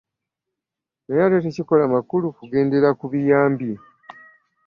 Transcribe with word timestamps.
Naye 1.05 1.21
ate 1.25 1.39
tekikola 1.45 1.83
makulu 1.93 2.25
kugendera 2.37 2.89
ku 2.99 3.05
biyambye 3.11 3.73